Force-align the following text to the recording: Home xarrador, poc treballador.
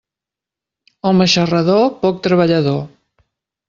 Home 1.11 1.29
xarrador, 1.35 1.87
poc 2.03 2.21
treballador. 2.29 2.85